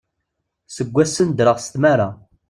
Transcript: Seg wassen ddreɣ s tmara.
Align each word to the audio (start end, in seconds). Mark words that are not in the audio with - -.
Seg 0.75 0.87
wassen 0.93 1.29
ddreɣ 1.29 1.57
s 1.65 1.67
tmara. 1.73 2.09